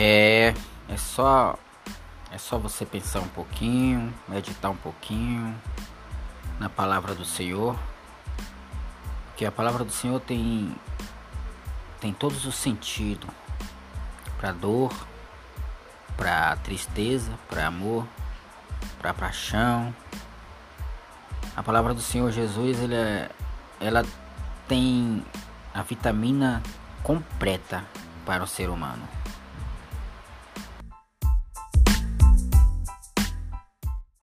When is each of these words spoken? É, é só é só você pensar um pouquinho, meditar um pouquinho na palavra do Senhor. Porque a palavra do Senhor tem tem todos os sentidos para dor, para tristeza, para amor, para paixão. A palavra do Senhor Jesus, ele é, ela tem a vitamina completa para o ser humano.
É, 0.00 0.54
é 0.88 0.96
só 0.96 1.58
é 2.30 2.38
só 2.38 2.56
você 2.56 2.86
pensar 2.86 3.18
um 3.18 3.26
pouquinho, 3.26 4.14
meditar 4.28 4.70
um 4.70 4.76
pouquinho 4.76 5.60
na 6.60 6.68
palavra 6.68 7.16
do 7.16 7.24
Senhor. 7.24 7.76
Porque 9.26 9.44
a 9.44 9.50
palavra 9.50 9.84
do 9.84 9.90
Senhor 9.90 10.20
tem 10.20 10.72
tem 12.00 12.12
todos 12.12 12.46
os 12.46 12.54
sentidos 12.54 13.28
para 14.38 14.52
dor, 14.52 14.92
para 16.16 16.54
tristeza, 16.58 17.32
para 17.48 17.66
amor, 17.66 18.06
para 19.00 19.12
paixão. 19.12 19.92
A 21.56 21.62
palavra 21.64 21.92
do 21.92 22.00
Senhor 22.00 22.30
Jesus, 22.30 22.78
ele 22.78 22.94
é, 22.94 23.28
ela 23.80 24.04
tem 24.68 25.24
a 25.74 25.82
vitamina 25.82 26.62
completa 27.02 27.84
para 28.24 28.44
o 28.44 28.46
ser 28.46 28.70
humano. 28.70 29.18